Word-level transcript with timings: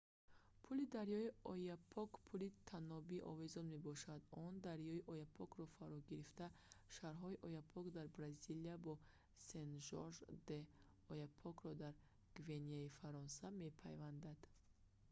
пули 0.63 0.85
дарёи 0.97 1.27
ояпок 1.53 2.11
пули 2.25 2.47
танобии 2.69 3.25
овезон 3.31 3.65
мебошад 3.75 4.21
он 4.43 4.53
дарёи 4.67 4.99
ояпокро 5.13 5.63
фаро 5.75 5.99
гирифта 6.09 6.47
шаҳрҳои 6.95 7.41
ояпок 7.47 7.85
дар 7.95 8.07
бразилия 8.17 8.75
бо 8.85 8.93
сен-жорж 9.47 10.17
де 10.47 10.59
л'ояпокро 11.09 11.71
дар 11.83 11.93
гвианаи 12.39 12.93
фаронса 12.99 13.47
мепайвандад 13.63 14.39